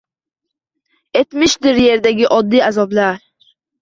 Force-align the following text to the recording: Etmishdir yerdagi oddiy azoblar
Etmishdir 1.21 1.81
yerdagi 1.81 2.31
oddiy 2.39 2.65
azoblar 2.71 3.21